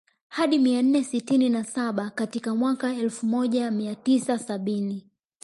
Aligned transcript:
Hadi 0.27 0.59
mia 0.59 0.81
nne 0.81 1.03
sitini 1.03 1.49
na 1.49 1.63
saba 1.63 2.09
katika 2.09 2.55
mwaka 2.55 2.93
elfu 2.95 3.25
moja 3.25 3.71
mia 3.71 3.95
tisa 3.95 4.39
sabini 4.39 5.07